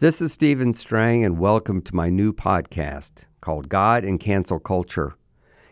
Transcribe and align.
This 0.00 0.22
is 0.22 0.32
Stephen 0.32 0.74
Strang, 0.74 1.24
and 1.24 1.40
welcome 1.40 1.82
to 1.82 1.96
my 1.96 2.08
new 2.08 2.32
podcast 2.32 3.24
called 3.40 3.68
God 3.68 4.04
and 4.04 4.20
Cancel 4.20 4.60
Culture. 4.60 5.16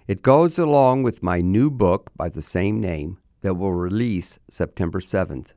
It 0.08 0.22
goes 0.22 0.58
along 0.58 1.04
with 1.04 1.22
my 1.22 1.40
new 1.40 1.70
book 1.70 2.10
by 2.16 2.28
the 2.30 2.42
same 2.42 2.80
name 2.80 3.18
that 3.42 3.54
will 3.54 3.72
release 3.72 4.40
September 4.50 4.98
7th. 4.98 5.52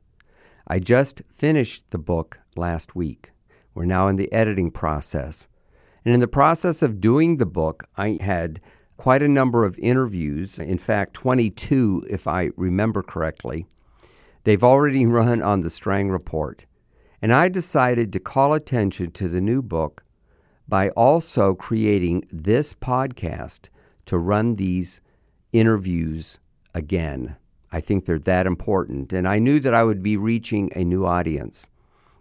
I 0.68 0.78
just 0.78 1.22
finished 1.34 1.82
the 1.90 1.98
book 1.98 2.38
last 2.54 2.94
week. 2.94 3.32
We're 3.74 3.86
now 3.86 4.06
in 4.06 4.14
the 4.14 4.32
editing 4.32 4.70
process. 4.70 5.48
And 6.04 6.14
in 6.14 6.20
the 6.20 6.28
process 6.28 6.80
of 6.80 7.00
doing 7.00 7.38
the 7.38 7.46
book, 7.46 7.88
I 7.96 8.18
had 8.20 8.60
quite 8.96 9.20
a 9.24 9.28
number 9.28 9.64
of 9.64 9.80
interviews, 9.80 10.60
in 10.60 10.78
fact, 10.78 11.14
22, 11.14 12.06
if 12.08 12.28
I 12.28 12.50
remember 12.56 13.02
correctly. 13.02 13.66
They've 14.44 14.62
already 14.62 15.06
run 15.06 15.42
on 15.42 15.62
the 15.62 15.70
Strang 15.70 16.08
Report. 16.08 16.66
And 17.22 17.32
I 17.32 17.48
decided 17.48 18.12
to 18.12 18.20
call 18.20 18.54
attention 18.54 19.10
to 19.12 19.28
the 19.28 19.40
new 19.40 19.62
book 19.62 20.04
by 20.66 20.88
also 20.90 21.54
creating 21.54 22.26
this 22.32 22.72
podcast 22.72 23.68
to 24.06 24.18
run 24.18 24.56
these 24.56 25.00
interviews 25.52 26.38
again. 26.74 27.36
I 27.72 27.80
think 27.80 28.04
they're 28.04 28.18
that 28.20 28.46
important. 28.46 29.12
And 29.12 29.28
I 29.28 29.38
knew 29.38 29.60
that 29.60 29.74
I 29.74 29.84
would 29.84 30.02
be 30.02 30.16
reaching 30.16 30.70
a 30.74 30.84
new 30.84 31.04
audience. 31.04 31.68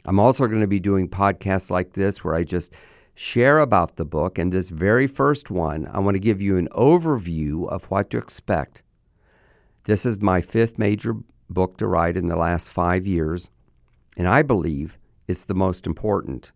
I'm 0.06 0.20
also 0.20 0.48
going 0.48 0.62
to 0.62 0.68
be 0.68 0.80
doing 0.80 1.08
podcasts 1.08 1.70
like 1.70 1.94
this 1.94 2.24
where 2.24 2.36
I 2.36 2.44
just 2.44 2.74
share 3.16 3.60
about 3.60 3.96
the 3.96 4.06
book. 4.06 4.38
And 4.38 4.52
this 4.52 4.70
very 4.70 5.08
first 5.08 5.52
one, 5.52 5.88
I 5.94 6.00
want 6.00 6.16
to 6.16 6.20
give 6.20 6.42
you 6.42 6.58
an 6.58 6.70
overview 6.70 7.68
of 7.70 7.86
what 7.86 8.10
to 8.12 8.18
expect. 8.18 8.84
This 9.86 10.06
is 10.06 10.20
my 10.20 10.42
fifth 10.42 10.78
major 10.78 11.16
book 11.50 11.78
to 11.78 11.88
write 11.88 12.18
in 12.18 12.28
the 12.28 12.36
last 12.36 12.70
five 12.70 13.08
years, 13.08 13.50
and 14.20 14.28
I 14.28 14.42
believe 14.42 14.98
it's 15.30 15.44
the 15.44 15.54
most 15.54 15.88
important. 15.88 16.52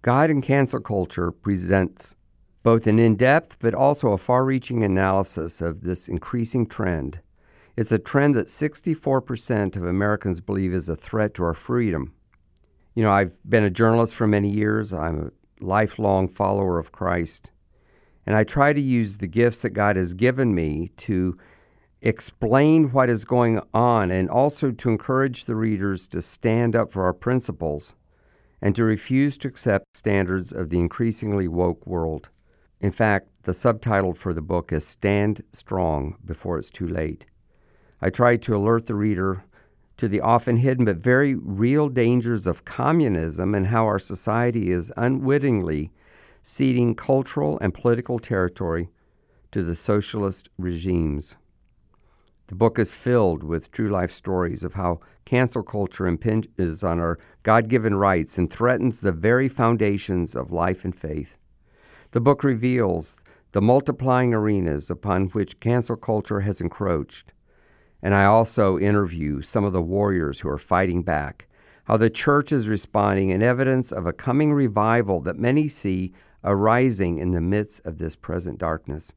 God 0.00 0.30
and 0.30 0.42
Cancel 0.42 0.80
Culture 0.80 1.30
presents 1.30 2.16
both 2.62 2.86
an 2.86 2.98
in 2.98 3.14
depth 3.14 3.58
but 3.60 3.74
also 3.74 4.12
a 4.12 4.18
far 4.18 4.42
reaching 4.42 4.82
analysis 4.82 5.60
of 5.60 5.82
this 5.82 6.08
increasing 6.08 6.66
trend. 6.66 7.20
It's 7.76 7.92
a 7.92 7.98
trend 7.98 8.36
that 8.36 8.46
64% 8.46 9.76
of 9.76 9.84
Americans 9.84 10.40
believe 10.40 10.72
is 10.72 10.88
a 10.88 10.96
threat 10.96 11.34
to 11.34 11.44
our 11.44 11.52
freedom. 11.52 12.14
You 12.94 13.02
know, 13.02 13.12
I've 13.12 13.38
been 13.46 13.64
a 13.64 13.70
journalist 13.70 14.14
for 14.14 14.26
many 14.26 14.48
years. 14.48 14.90
I'm 14.90 15.26
a 15.26 15.64
lifelong 15.64 16.26
follower 16.26 16.78
of 16.78 16.90
Christ. 16.90 17.50
And 18.26 18.34
I 18.34 18.44
try 18.44 18.72
to 18.72 18.80
use 18.80 19.18
the 19.18 19.26
gifts 19.26 19.60
that 19.60 19.70
God 19.70 19.96
has 19.96 20.14
given 20.14 20.54
me 20.54 20.90
to 20.98 21.36
explain 22.04 22.92
what 22.92 23.08
is 23.08 23.24
going 23.24 23.58
on 23.72 24.10
and 24.10 24.28
also 24.28 24.70
to 24.70 24.90
encourage 24.90 25.46
the 25.46 25.56
readers 25.56 26.06
to 26.06 26.20
stand 26.20 26.76
up 26.76 26.92
for 26.92 27.04
our 27.04 27.14
principles 27.14 27.94
and 28.60 28.76
to 28.76 28.84
refuse 28.84 29.38
to 29.38 29.48
accept 29.48 29.96
standards 29.96 30.52
of 30.52 30.68
the 30.68 30.78
increasingly 30.78 31.48
woke 31.48 31.86
world. 31.86 32.28
In 32.78 32.92
fact, 32.92 33.28
the 33.44 33.54
subtitle 33.54 34.12
for 34.12 34.34
the 34.34 34.42
book 34.42 34.70
is 34.70 34.86
Stand 34.86 35.42
Strong 35.52 36.18
Before 36.22 36.58
It's 36.58 36.68
Too 36.68 36.86
Late. 36.86 37.24
I 38.02 38.10
try 38.10 38.36
to 38.36 38.54
alert 38.54 38.84
the 38.84 38.94
reader 38.94 39.44
to 39.96 40.06
the 40.06 40.20
often 40.20 40.58
hidden 40.58 40.84
but 40.84 40.98
very 40.98 41.34
real 41.34 41.88
dangers 41.88 42.46
of 42.46 42.66
communism 42.66 43.54
and 43.54 43.68
how 43.68 43.86
our 43.86 43.98
society 43.98 44.70
is 44.70 44.92
unwittingly 44.98 45.90
ceding 46.42 46.94
cultural 46.94 47.58
and 47.60 47.72
political 47.72 48.18
territory 48.18 48.90
to 49.52 49.62
the 49.62 49.76
socialist 49.76 50.50
regimes. 50.58 51.36
The 52.46 52.54
book 52.54 52.78
is 52.78 52.92
filled 52.92 53.42
with 53.42 53.70
true 53.70 53.88
life 53.88 54.12
stories 54.12 54.62
of 54.62 54.74
how 54.74 55.00
cancel 55.24 55.62
culture 55.62 56.06
impinges 56.06 56.84
on 56.84 56.98
our 56.98 57.18
God 57.42 57.68
given 57.68 57.94
rights 57.94 58.36
and 58.36 58.50
threatens 58.50 59.00
the 59.00 59.12
very 59.12 59.48
foundations 59.48 60.34
of 60.36 60.52
life 60.52 60.84
and 60.84 60.94
faith. 60.94 61.36
The 62.10 62.20
book 62.20 62.44
reveals 62.44 63.16
the 63.52 63.62
multiplying 63.62 64.34
arenas 64.34 64.90
upon 64.90 65.28
which 65.28 65.60
cancel 65.60 65.96
culture 65.96 66.40
has 66.40 66.60
encroached 66.60 67.32
and 68.04 68.14
I 68.14 68.26
also 68.26 68.78
interview 68.78 69.40
some 69.40 69.64
of 69.64 69.72
the 69.72 69.80
warriors 69.80 70.40
who 70.40 70.50
are 70.50 70.58
fighting 70.58 71.02
back, 71.02 71.48
how 71.84 71.96
the 71.96 72.10
church 72.10 72.52
is 72.52 72.68
responding, 72.68 73.32
and 73.32 73.42
evidence 73.42 73.90
of 73.90 74.06
a 74.06 74.12
coming 74.12 74.52
revival 74.52 75.20
that 75.22 75.38
many 75.38 75.68
see 75.68 76.12
arising 76.44 77.16
in 77.16 77.30
the 77.30 77.40
midst 77.40 77.80
of 77.86 77.96
this 77.96 78.14
present 78.14 78.58
darkness. 78.58 79.14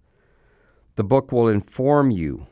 The 0.95 1.03
book 1.03 1.33
will 1.33 1.49
inform 1.49 2.11
you 2.11 2.47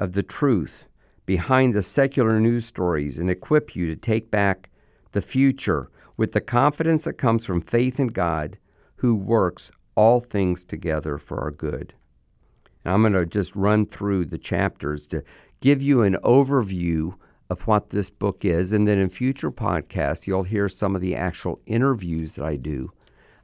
of 0.00 0.14
the 0.14 0.22
truth 0.24 0.88
behind 1.26 1.74
the 1.74 1.82
secular 1.82 2.40
news 2.40 2.66
stories 2.66 3.18
and 3.18 3.30
equip 3.30 3.76
you 3.76 3.86
to 3.86 3.94
take 3.94 4.30
back 4.32 4.70
the 5.12 5.22
future 5.22 5.88
with 6.16 6.32
the 6.32 6.40
confidence 6.40 7.04
that 7.04 7.12
comes 7.12 7.46
from 7.46 7.60
faith 7.60 8.00
in 8.00 8.08
God 8.08 8.58
who 8.96 9.14
works 9.14 9.70
all 9.94 10.18
things 10.20 10.64
together 10.64 11.18
for 11.18 11.40
our 11.40 11.50
good. 11.50 11.94
Now, 12.84 12.94
I'm 12.94 13.02
going 13.02 13.12
to 13.12 13.26
just 13.26 13.54
run 13.54 13.86
through 13.86 14.24
the 14.24 14.38
chapters 14.38 15.06
to 15.08 15.22
give 15.60 15.82
you 15.82 16.02
an 16.02 16.16
overview 16.24 17.14
of 17.50 17.66
what 17.66 17.90
this 17.90 18.08
book 18.10 18.44
is. 18.44 18.72
And 18.72 18.88
then 18.88 18.98
in 18.98 19.10
future 19.10 19.50
podcasts, 19.50 20.26
you'll 20.26 20.44
hear 20.44 20.68
some 20.68 20.94
of 20.94 21.02
the 21.02 21.14
actual 21.14 21.60
interviews 21.66 22.36
that 22.36 22.44
I 22.44 22.56
do. 22.56 22.92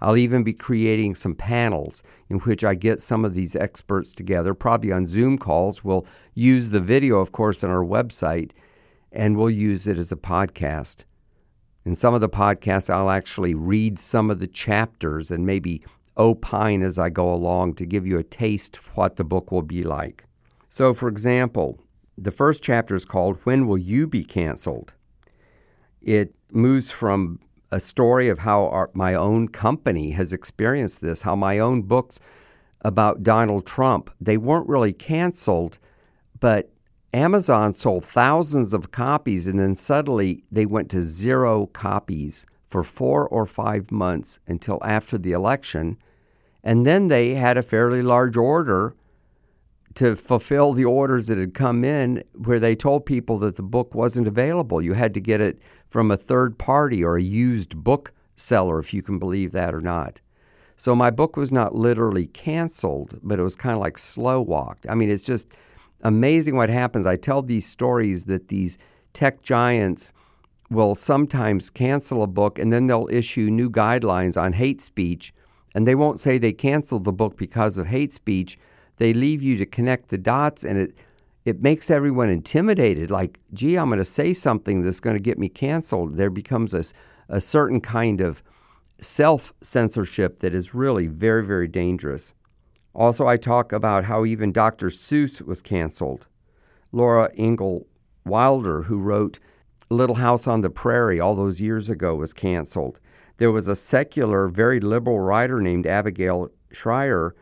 I'll 0.06 0.16
even 0.16 0.44
be 0.44 0.52
creating 0.52 1.16
some 1.16 1.34
panels 1.34 2.00
in 2.30 2.38
which 2.38 2.62
I 2.62 2.76
get 2.76 3.00
some 3.00 3.24
of 3.24 3.34
these 3.34 3.56
experts 3.56 4.12
together, 4.12 4.54
probably 4.54 4.92
on 4.92 5.04
Zoom 5.04 5.36
calls. 5.36 5.82
We'll 5.82 6.06
use 6.32 6.70
the 6.70 6.78
video, 6.78 7.18
of 7.18 7.32
course, 7.32 7.64
on 7.64 7.70
our 7.70 7.84
website, 7.84 8.52
and 9.10 9.36
we'll 9.36 9.50
use 9.50 9.88
it 9.88 9.98
as 9.98 10.12
a 10.12 10.16
podcast. 10.16 10.98
In 11.84 11.96
some 11.96 12.14
of 12.14 12.20
the 12.20 12.28
podcasts, 12.28 12.88
I'll 12.88 13.10
actually 13.10 13.56
read 13.56 13.98
some 13.98 14.30
of 14.30 14.38
the 14.38 14.46
chapters 14.46 15.32
and 15.32 15.44
maybe 15.44 15.82
opine 16.16 16.82
as 16.82 17.00
I 17.00 17.08
go 17.08 17.34
along 17.34 17.74
to 17.74 17.84
give 17.84 18.06
you 18.06 18.16
a 18.16 18.22
taste 18.22 18.76
of 18.76 18.86
what 18.96 19.16
the 19.16 19.24
book 19.24 19.50
will 19.50 19.62
be 19.62 19.82
like. 19.82 20.22
So, 20.68 20.94
for 20.94 21.08
example, 21.08 21.80
the 22.16 22.30
first 22.30 22.62
chapter 22.62 22.94
is 22.94 23.04
called 23.04 23.40
When 23.42 23.66
Will 23.66 23.76
You 23.76 24.06
Be 24.06 24.22
Canceled? 24.22 24.92
It 26.00 26.32
moves 26.52 26.92
from 26.92 27.40
a 27.70 27.80
story 27.80 28.28
of 28.28 28.40
how 28.40 28.66
our, 28.68 28.90
my 28.94 29.14
own 29.14 29.48
company 29.48 30.10
has 30.12 30.32
experienced 30.32 31.00
this, 31.00 31.22
how 31.22 31.34
my 31.34 31.58
own 31.58 31.82
books 31.82 32.20
about 32.82 33.22
Donald 33.22 33.66
Trump, 33.66 34.10
they 34.20 34.36
weren't 34.36 34.68
really 34.68 34.92
canceled, 34.92 35.78
but 36.38 36.70
Amazon 37.12 37.72
sold 37.72 38.04
thousands 38.04 38.74
of 38.74 38.90
copies 38.90 39.46
and 39.46 39.58
then 39.58 39.74
suddenly 39.74 40.44
they 40.52 40.66
went 40.66 40.90
to 40.90 41.02
zero 41.02 41.66
copies 41.66 42.44
for 42.68 42.84
four 42.84 43.26
or 43.28 43.46
five 43.46 43.90
months 43.90 44.38
until 44.46 44.78
after 44.84 45.16
the 45.16 45.32
election. 45.32 45.96
And 46.62 46.86
then 46.86 47.08
they 47.08 47.34
had 47.34 47.56
a 47.56 47.62
fairly 47.62 48.02
large 48.02 48.36
order 48.36 48.94
to 49.96 50.14
fulfill 50.14 50.72
the 50.72 50.84
orders 50.84 51.26
that 51.26 51.38
had 51.38 51.54
come 51.54 51.84
in 51.84 52.22
where 52.34 52.60
they 52.60 52.76
told 52.76 53.06
people 53.06 53.38
that 53.38 53.56
the 53.56 53.62
book 53.62 53.94
wasn't 53.94 54.28
available. 54.28 54.80
You 54.80 54.92
had 54.92 55.14
to 55.14 55.20
get 55.20 55.40
it 55.40 55.58
from 55.88 56.10
a 56.10 56.16
third 56.16 56.58
party 56.58 57.02
or 57.02 57.16
a 57.16 57.22
used 57.22 57.82
book 57.82 58.12
seller, 58.34 58.78
if 58.78 58.92
you 58.92 59.02
can 59.02 59.18
believe 59.18 59.52
that 59.52 59.74
or 59.74 59.80
not. 59.80 60.20
So 60.76 60.94
my 60.94 61.10
book 61.10 61.36
was 61.36 61.50
not 61.50 61.74
literally 61.74 62.26
canceled, 62.26 63.18
but 63.22 63.38
it 63.38 63.42
was 63.42 63.56
kind 63.56 63.74
of 63.74 63.80
like 63.80 63.96
slow 63.96 64.42
walked. 64.42 64.86
I 64.90 64.94
mean, 64.94 65.10
it's 65.10 65.24
just 65.24 65.48
amazing 66.02 66.54
what 66.54 66.68
happens. 66.68 67.06
I 67.06 67.16
tell 67.16 67.40
these 67.40 67.66
stories 67.66 68.24
that 68.24 68.48
these 68.48 68.76
tech 69.14 69.42
giants 69.42 70.12
will 70.68 70.94
sometimes 70.94 71.70
cancel 71.70 72.22
a 72.22 72.26
book 72.26 72.58
and 72.58 72.70
then 72.70 72.86
they'll 72.86 73.08
issue 73.10 73.48
new 73.48 73.70
guidelines 73.70 74.36
on 74.40 74.52
hate 74.52 74.82
speech. 74.82 75.32
And 75.74 75.86
they 75.86 75.94
won't 75.94 76.20
say 76.20 76.36
they 76.36 76.52
canceled 76.52 77.04
the 77.04 77.12
book 77.12 77.38
because 77.38 77.78
of 77.78 77.86
hate 77.86 78.12
speech 78.12 78.58
they 78.96 79.12
leave 79.12 79.42
you 79.42 79.56
to 79.58 79.66
connect 79.66 80.08
the 80.08 80.18
dots 80.18 80.64
and 80.64 80.78
it 80.78 80.94
it 81.44 81.62
makes 81.62 81.90
everyone 81.90 82.28
intimidated. 82.28 83.10
Like 83.10 83.38
gee 83.52 83.76
i'm 83.76 83.88
going 83.88 83.98
to 83.98 84.04
say 84.04 84.32
something 84.32 84.82
that's 84.82 85.00
going 85.00 85.16
to 85.16 85.22
get 85.22 85.38
me 85.38 85.48
canceled. 85.48 86.16
There 86.16 86.30
becomes 86.30 86.74
a, 86.74 86.84
a 87.28 87.40
certain 87.40 87.80
kind 87.80 88.20
of 88.20 88.42
self 89.00 89.52
censorship 89.60 90.40
that 90.40 90.54
is 90.54 90.74
really 90.74 91.06
very 91.06 91.44
very 91.44 91.68
dangerous. 91.68 92.34
Also 92.94 93.26
i 93.26 93.36
talk 93.36 93.72
about 93.72 94.04
how 94.04 94.24
even 94.24 94.52
dr 94.52 94.86
seuss 94.86 95.40
was 95.40 95.62
canceled. 95.62 96.26
Laura 96.92 97.30
ingalls 97.38 97.86
wilder 98.24 98.82
who 98.82 98.98
wrote 98.98 99.38
little 99.88 100.16
house 100.16 100.46
on 100.46 100.62
the 100.62 100.70
prairie 100.70 101.20
all 101.20 101.34
those 101.36 101.60
years 101.60 101.88
ago 101.88 102.14
was 102.16 102.32
canceled. 102.32 102.98
There 103.38 103.52
was 103.52 103.68
a 103.68 103.76
secular 103.76 104.48
very 104.48 104.80
liberal 104.80 105.20
writer 105.20 105.60
named 105.60 105.86
abigail 105.86 106.50
shrier 106.72 107.34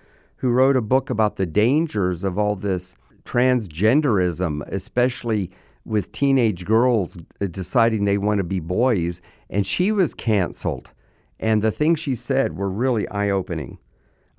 who 0.44 0.50
wrote 0.50 0.76
a 0.76 0.82
book 0.82 1.08
about 1.08 1.36
the 1.36 1.46
dangers 1.46 2.22
of 2.22 2.36
all 2.38 2.54
this 2.54 2.94
transgenderism, 3.24 4.60
especially 4.70 5.50
with 5.86 6.12
teenage 6.12 6.66
girls 6.66 7.16
deciding 7.50 8.04
they 8.04 8.18
want 8.18 8.36
to 8.36 8.44
be 8.44 8.60
boys. 8.60 9.22
And 9.48 9.66
she 9.66 9.90
was 9.90 10.12
canceled. 10.12 10.90
And 11.40 11.62
the 11.62 11.70
things 11.70 11.98
she 11.98 12.14
said 12.14 12.58
were 12.58 12.68
really 12.68 13.08
eye 13.08 13.30
opening. 13.30 13.78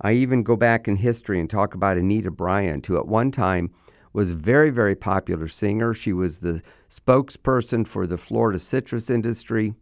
I 0.00 0.12
even 0.12 0.44
go 0.44 0.54
back 0.54 0.86
in 0.86 0.94
history 0.94 1.40
and 1.40 1.50
talk 1.50 1.74
about 1.74 1.96
Anita 1.96 2.30
Bryant, 2.30 2.86
who 2.86 2.96
at 2.96 3.08
one 3.08 3.32
time 3.32 3.72
was 4.12 4.30
a 4.30 4.36
very, 4.36 4.70
very 4.70 4.94
popular 4.94 5.48
singer. 5.48 5.92
She 5.92 6.12
was 6.12 6.38
the 6.38 6.62
spokesperson 6.88 7.84
for 7.84 8.06
the 8.06 8.16
Florida 8.16 8.60
citrus 8.60 9.10
industry. 9.10 9.74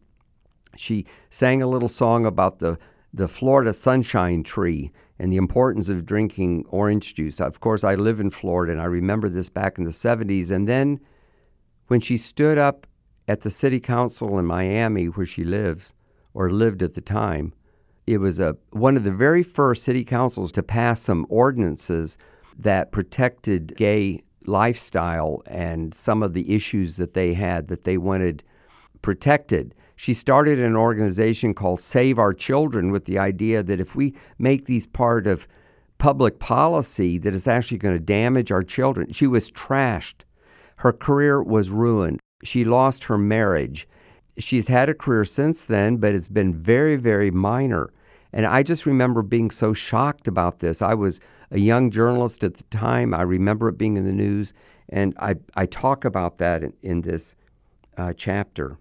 She 0.75 1.05
sang 1.29 1.61
a 1.61 1.69
little 1.69 1.91
song 1.91 2.25
about 2.25 2.61
the, 2.61 2.79
the 3.14 3.28
Florida 3.28 3.72
sunshine 3.72 4.43
tree 4.43 4.90
and 5.19 5.32
the 5.32 5.37
importance 5.37 5.88
of 5.88 6.05
drinking 6.05 6.64
orange 6.69 7.14
juice. 7.14 7.40
Of 7.40 7.61
course, 7.61 7.84
I 7.84 7.94
live 7.94 8.19
in 8.19 8.31
Florida 8.31 8.72
and 8.72 8.81
I 8.81 8.87
remember 8.87 9.28
this 9.28 9.49
back 9.49 9.78
in 9.78 9.84
the 9.84 9.90
70s. 9.90 10.50
And 10.50 10.69
then 10.69 10.99
when 11.87 12.00
she 12.00 12.16
stood 12.16 12.58
up 12.58 12.87
at 13.28 13.43
the 13.43 13.50
city 13.50 13.78
council 13.78 14.38
in 14.38 14.44
Miami, 14.44 15.06
where 15.06 15.26
she 15.26 15.44
lives 15.44 15.94
or 16.34 16.50
lived 16.50 16.82
at 16.82 16.94
the 16.94 17.00
time, 17.00 17.55
it 18.06 18.19
was 18.19 18.40
a, 18.40 18.56
one 18.70 18.96
of 18.96 19.05
the 19.05 19.12
very 19.12 19.44
first 19.44 19.84
city 19.84 20.05
councils 20.05 20.50
to 20.52 20.62
pass 20.62 21.00
some 21.00 21.25
ordinances 21.28 22.19
that 22.58 22.90
protected 22.90 23.76
gay 23.76 24.22
lifestyle 24.46 25.43
and 25.46 25.94
some 25.94 26.22
of 26.22 26.34
the 26.34 26.52
issues 26.52 26.96
that 26.96 27.14
they 27.14 27.34
had 27.34 27.69
that 27.69 27.84
they 27.84 27.96
wanted 27.96 28.43
protected. 29.02 29.75
She 29.96 30.12
started 30.12 30.58
an 30.58 30.76
organization 30.76 31.55
called 31.55 31.81
Save 31.81 32.19
Our 32.19 32.35
Children 32.35 32.91
with 32.91 33.05
the 33.05 33.19
idea 33.19 33.62
that 33.62 33.81
if 33.81 33.94
we 33.94 34.14
make 34.38 34.67
these 34.67 34.87
part 34.87 35.26
of 35.26 35.46
public 35.99 36.38
policy 36.38 37.19
that 37.19 37.35
is 37.35 37.46
actually 37.46 37.79
going 37.79 37.94
to 37.94 38.05
damage 38.05 38.52
our 38.52 38.62
children. 38.62 39.12
She 39.12 39.26
was 39.26 39.50
trashed. 39.50 40.17
Her 40.76 40.93
career 40.93 41.43
was 41.43 41.70
ruined. 41.70 42.20
She 42.43 42.64
lost 42.64 43.05
her 43.05 43.17
marriage. 43.17 43.88
She's 44.38 44.69
had 44.69 44.88
a 44.88 44.94
career 44.94 45.25
since 45.25 45.62
then, 45.62 45.97
but 45.97 46.14
it's 46.14 46.29
been 46.29 46.52
very, 46.52 46.97
very 46.97 47.31
minor. 47.31 47.90
And 48.32 48.44
I 48.44 48.62
just 48.62 48.85
remember 48.85 49.23
being 49.23 49.50
so 49.50 49.73
shocked 49.73 50.26
about 50.26 50.58
this. 50.58 50.82
I 50.82 50.94
was 50.94 51.20
a 51.50 51.58
young 51.58 51.90
journalist 51.90 52.43
at 52.43 52.55
the 52.55 52.64
time. 52.64 53.14
I 53.14 53.23
remember 53.23 53.69
it 53.69 53.79
being 53.79 53.97
in 53.97 54.05
the 54.05 54.12
news. 54.12 54.52
And 54.88 55.14
I, 55.19 55.37
I 55.55 55.67
talk 55.67 56.05
about 56.05 56.38
that 56.38 56.64
in, 56.64 56.75
in 56.82 57.00
this 57.02 57.37
uh, 57.97 58.12
chapter. 58.14 58.76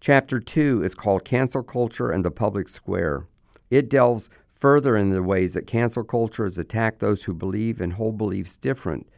Chapter 0.00 0.38
two 0.38 0.84
is 0.84 0.94
called 0.94 1.24
Cancel 1.24 1.64
Culture 1.64 2.12
and 2.12 2.24
the 2.24 2.30
Public 2.30 2.68
Square. 2.68 3.26
It 3.68 3.90
delves 3.90 4.28
further 4.48 4.96
in 4.96 5.10
the 5.10 5.24
ways 5.24 5.54
that 5.54 5.66
cancel 5.66 6.04
culture 6.04 6.44
has 6.44 6.56
attacked 6.56 7.00
those 7.00 7.24
who 7.24 7.34
believe 7.34 7.80
and 7.80 7.94
hold 7.94 8.16
beliefs 8.16 8.56
different 8.56 9.08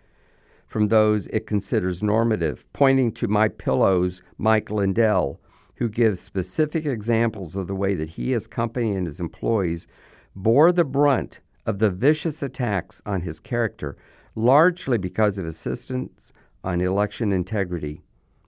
from 0.66 0.86
those 0.86 1.26
it 1.26 1.46
considers 1.46 2.02
normative, 2.02 2.64
pointing 2.72 3.12
to 3.12 3.28
My 3.28 3.48
Pillow's 3.48 4.22
Mike 4.38 4.70
Lindell, 4.70 5.40
who 5.76 5.88
gives 5.88 6.20
specific 6.20 6.86
examples 6.86 7.56
of 7.56 7.66
the 7.66 7.74
way 7.74 7.94
that 7.96 8.10
he, 8.10 8.30
his 8.30 8.46
company, 8.46 8.94
and 8.94 9.06
his 9.06 9.20
employees 9.20 9.86
bore 10.34 10.70
the 10.70 10.84
brunt 10.84 11.40
of 11.66 11.78
the 11.78 11.90
vicious 11.90 12.42
attacks 12.42 13.02
on 13.04 13.22
his 13.22 13.40
character, 13.40 13.96
largely 14.34 14.96
because 14.96 15.36
of 15.36 15.44
insistence 15.44 16.32
on 16.62 16.80
election 16.80 17.32
integrity. 17.32 18.00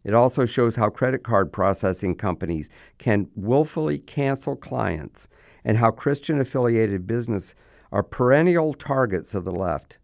It 0.04 0.14
also 0.14 0.44
shows 0.44 0.76
how 0.76 0.90
credit 0.90 1.22
card 1.22 1.52
processing 1.52 2.16
companies 2.16 2.68
can 2.98 3.28
willfully 3.34 3.98
cancel 3.98 4.56
clients 4.56 5.28
and 5.64 5.76
how 5.76 5.90
Christian 5.90 6.40
affiliated 6.40 7.06
business 7.06 7.54
are 7.92 8.02
perennial 8.02 8.74
targets 8.74 9.34
of 9.34 9.44
the 9.44 9.52
left. 9.52 9.98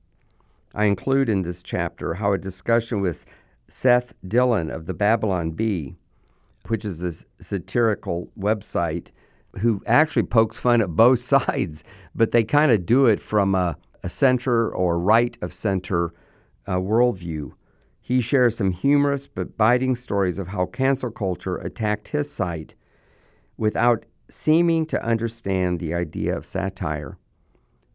I 0.75 0.85
include 0.85 1.29
in 1.29 1.43
this 1.43 1.63
chapter 1.63 2.15
how 2.15 2.33
a 2.33 2.39
discussion 2.39 3.01
with 3.01 3.25
Seth 3.69 4.13
Dillon 4.27 4.71
of 4.71 4.87
the 4.87 4.95
Babylon 4.95 5.53
Bee, 5.53 5.97
which 6.67 6.85
is 6.85 7.03
a 7.03 7.43
satirical 7.43 8.31
website, 8.39 9.09
who 9.61 9.83
actually 9.87 10.23
pokes 10.23 10.59
fun 10.59 10.81
at 10.81 10.91
both 10.91 11.21
sides, 11.35 11.83
but 12.15 12.31
they 12.31 12.45
kind 12.45 12.71
of 12.71 12.87
do 12.87 13.07
it 13.07 13.21
from 13.21 13.55
a, 13.55 13.77
a, 14.03 14.09
center 14.09 14.71
or 14.71 14.99
right 14.99 15.37
of 15.41 15.53
center 15.53 16.13
uh, 16.67 16.77
worldview. 16.77 17.53
He 18.09 18.23
shares 18.23 18.57
some 18.57 18.71
humorous 18.71 19.27
but 19.27 19.59
biting 19.59 19.95
stories 19.95 20.39
of 20.39 20.49
how 20.49 20.65
cancel 20.65 21.11
culture 21.11 21.59
attacked 21.59 22.09
his 22.09 22.33
site 22.33 22.75
without 23.59 24.07
seeming 24.31 24.87
to 24.87 25.05
understand 25.05 25.79
the 25.79 25.93
idea 25.93 26.35
of 26.35 26.47
satire. 26.47 27.19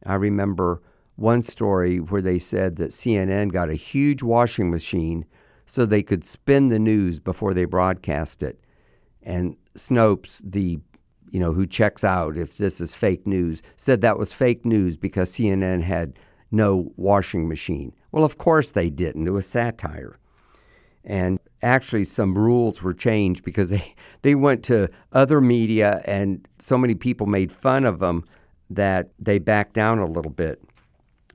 I 0.06 0.14
remember 0.14 0.84
one 1.16 1.42
story 1.42 1.98
where 2.00 2.22
they 2.22 2.38
said 2.38 2.76
that 2.76 2.92
CNN 2.92 3.52
got 3.52 3.72
a 3.72 3.74
huge 3.74 4.22
washing 4.22 4.70
machine 4.70 5.26
so 5.66 5.84
they 5.84 6.04
could 6.04 6.24
spin 6.24 6.70
the 6.70 6.78
news 6.78 7.20
before 7.20 7.56
they 7.56 7.66
broadcast 7.66 8.44
it. 8.44 8.60
And 9.24 9.58
Snopes, 9.76 10.40
the 10.44 10.80
you 11.32 11.40
know 11.40 11.54
who 11.54 11.66
checks 11.66 12.04
out 12.04 12.38
if 12.38 12.58
this 12.58 12.80
is 12.80 12.94
fake 12.94 13.26
news, 13.26 13.64
said 13.78 14.02
that 14.02 14.20
was 14.20 14.32
fake 14.32 14.64
news 14.64 14.96
because 14.96 15.32
CNN 15.32 15.82
had 15.82 16.20
no 16.54 16.92
washing 16.96 17.48
machine. 17.48 17.94
Well, 18.12 18.24
of 18.24 18.38
course 18.38 18.72
they 18.72 18.90
didn't. 18.90 19.28
It 19.28 19.32
was 19.32 19.48
satire. 19.48 20.20
And 21.04 21.40
actually 21.62 22.06
some 22.06 22.38
rules 22.38 22.82
were 22.82 22.94
changed 22.94 23.44
because 23.44 23.70
they, 23.76 23.96
they 24.22 24.36
went 24.36 24.64
to 24.66 24.90
other 25.12 25.42
media 25.42 26.02
and 26.06 26.48
so 26.60 26.78
many 26.78 26.96
people 26.96 27.28
made 27.28 27.52
fun 27.52 27.86
of 27.86 28.00
them 28.00 28.24
that 28.70 29.10
they 29.20 29.40
backed 29.40 29.74
down 29.74 30.00
a 30.00 30.06
little 30.06 30.32
bit. 30.32 30.62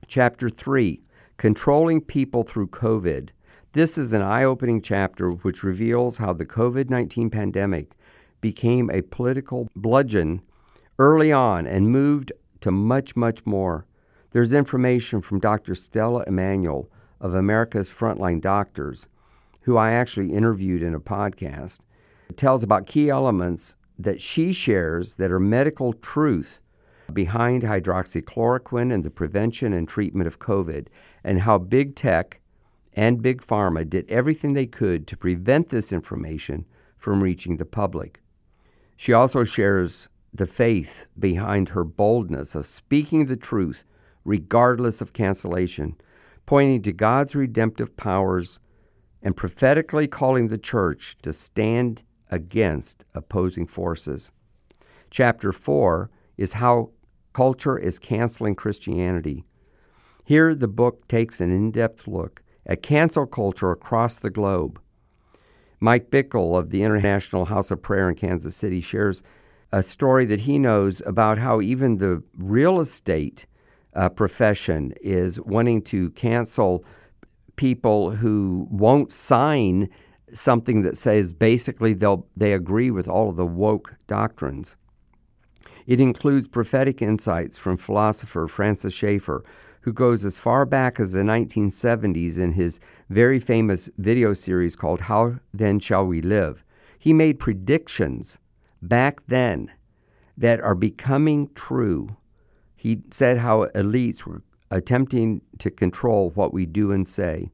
Chapter 0.07 0.49
3 0.49 1.01
Controlling 1.37 2.01
People 2.01 2.43
Through 2.43 2.67
COVID. 2.67 3.29
This 3.73 3.97
is 3.97 4.13
an 4.13 4.21
eye 4.21 4.43
opening 4.43 4.81
chapter 4.81 5.29
which 5.29 5.63
reveals 5.63 6.17
how 6.17 6.33
the 6.33 6.45
COVID 6.45 6.89
19 6.89 7.29
pandemic 7.29 7.91
became 8.41 8.89
a 8.89 9.01
political 9.01 9.69
bludgeon 9.75 10.41
early 10.97 11.31
on 11.31 11.67
and 11.67 11.89
moved 11.89 12.31
to 12.61 12.71
much, 12.71 13.15
much 13.15 13.45
more. 13.45 13.85
There's 14.31 14.53
information 14.53 15.21
from 15.21 15.39
Dr. 15.39 15.73
Stella 15.73 16.23
Immanuel 16.27 16.91
of 17.19 17.33
America's 17.33 17.89
Frontline 17.89 18.41
Doctors, 18.41 19.07
who 19.61 19.75
I 19.75 19.91
actually 19.91 20.33
interviewed 20.33 20.83
in 20.83 20.93
a 20.93 20.99
podcast. 20.99 21.79
It 22.29 22.37
tells 22.37 22.61
about 22.61 22.85
key 22.85 23.09
elements 23.09 23.75
that 23.97 24.21
she 24.21 24.53
shares 24.53 25.15
that 25.15 25.31
are 25.31 25.39
medical 25.39 25.93
truth 25.93 26.59
behind 27.11 27.63
hydroxychloroquine 27.63 28.93
and 28.93 29.03
the 29.03 29.09
prevention 29.09 29.73
and 29.73 29.87
treatment 29.87 30.27
of 30.27 30.37
COVID, 30.37 30.87
and 31.23 31.41
how 31.41 31.57
big 31.57 31.95
tech 31.95 32.39
and 32.93 33.23
big 33.23 33.41
pharma 33.41 33.89
did 33.89 34.07
everything 34.11 34.53
they 34.53 34.67
could 34.67 35.07
to 35.07 35.17
prevent 35.17 35.69
this 35.69 35.91
information 35.91 36.65
from 36.97 37.23
reaching 37.23 37.57
the 37.57 37.65
public. 37.65 38.21
She 38.95 39.11
also 39.11 39.43
shares 39.43 40.07
the 40.31 40.45
faith 40.45 41.07
behind 41.17 41.69
her 41.69 41.83
boldness 41.83 42.53
of 42.53 42.67
speaking 42.67 43.25
the 43.25 43.35
truth 43.35 43.83
regardless 44.23 45.01
of 45.01 45.13
cancellation, 45.13 45.95
pointing 46.45 46.81
to 46.83 46.91
God's 46.91 47.35
redemptive 47.35 47.95
powers 47.95 48.59
and 49.21 49.35
prophetically 49.35 50.07
calling 50.07 50.47
the 50.47 50.57
church 50.57 51.17
to 51.21 51.33
stand 51.33 52.03
against 52.31 53.05
opposing 53.13 53.67
forces. 53.67 54.31
Chapter 55.09 55.51
4 55.51 56.09
is 56.37 56.53
how 56.53 56.91
culture 57.33 57.77
is 57.77 57.99
canceling 57.99 58.55
Christianity. 58.55 59.43
Here, 60.23 60.53
the 60.53 60.67
book 60.67 61.07
takes 61.07 61.41
an 61.41 61.51
in 61.51 61.71
depth 61.71 62.07
look 62.07 62.43
at 62.65 62.83
cancel 62.83 63.25
culture 63.25 63.71
across 63.71 64.19
the 64.19 64.29
globe. 64.29 64.79
Mike 65.79 66.11
Bickle 66.11 66.57
of 66.57 66.69
the 66.69 66.83
International 66.83 67.45
House 67.45 67.71
of 67.71 67.81
Prayer 67.81 68.09
in 68.09 68.15
Kansas 68.15 68.55
City 68.55 68.81
shares 68.81 69.23
a 69.71 69.81
story 69.81 70.25
that 70.25 70.41
he 70.41 70.59
knows 70.59 71.01
about 71.05 71.37
how 71.37 71.61
even 71.61 71.97
the 71.97 72.23
real 72.37 72.79
estate 72.79 73.45
uh, 73.95 74.09
profession 74.09 74.93
is 75.01 75.39
wanting 75.41 75.81
to 75.81 76.11
cancel 76.11 76.83
people 77.55 78.11
who 78.11 78.67
won't 78.71 79.11
sign 79.11 79.89
something 80.33 80.83
that 80.83 80.97
says 80.97 81.33
basically 81.33 81.93
they'll 81.93 82.27
they 82.37 82.53
agree 82.53 82.91
with 82.91 83.07
all 83.07 83.29
of 83.29 83.35
the 83.35 83.45
woke 83.45 83.95
doctrines. 84.07 84.75
It 85.85 85.99
includes 85.99 86.47
prophetic 86.47 87.01
insights 87.01 87.57
from 87.57 87.77
philosopher 87.77 88.47
Francis 88.47 88.93
Schaeffer, 88.93 89.43
who 89.81 89.93
goes 89.93 90.23
as 90.23 90.37
far 90.37 90.65
back 90.65 90.99
as 90.99 91.13
the 91.13 91.21
1970s 91.21 92.37
in 92.37 92.53
his 92.53 92.79
very 93.09 93.39
famous 93.39 93.89
video 93.97 94.33
series 94.33 94.75
called 94.75 95.01
How 95.01 95.39
Then 95.53 95.79
Shall 95.79 96.05
We 96.05 96.21
Live. 96.21 96.63
He 96.99 97.11
made 97.11 97.39
predictions 97.39 98.37
back 98.81 99.21
then 99.27 99.71
that 100.37 100.61
are 100.61 100.75
becoming 100.75 101.49
true. 101.55 102.17
He 102.79 103.01
said 103.11 103.39
how 103.39 103.65
elites 103.75 104.23
were 104.23 104.41
attempting 104.71 105.41
to 105.57 105.69
control 105.69 106.29
what 106.29 106.53
we 106.53 106.65
do 106.65 106.93
and 106.93 107.05
say. 107.05 107.51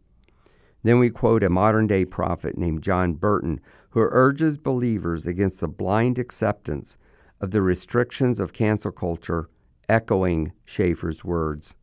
Then 0.84 1.00
we 1.00 1.10
quote 1.10 1.44
a 1.44 1.50
modern 1.50 1.88
day 1.88 2.05
prophet 2.05 2.60
named 2.60 2.84
John 2.84 3.13
Burton, 3.13 3.60
who 3.89 4.01
urges 4.01 4.60
believers 4.60 5.25
against 5.25 5.62
the 5.62 5.67
blind 5.67 6.20
acceptance 6.20 6.96
of 7.41 7.50
the 7.50 7.63
restrictions 7.63 8.39
of 8.39 8.53
cancel 8.53 8.91
culture, 8.91 9.50
echoing 9.89 10.51
Schaeffer's 10.63 11.25
words. 11.25 11.74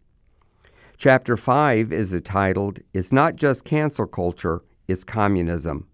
Chapter 0.96 1.36
5 1.36 1.92
is 1.92 2.14
entitled, 2.14 2.78
It's 2.94 3.10
Not 3.10 3.34
Just 3.34 3.64
Cancel 3.64 4.06
Culture, 4.06 4.62
It's 4.86 5.02
Communism. 5.02 5.88